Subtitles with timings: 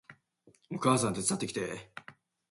[0.71, 1.91] お母さん手伝ってきて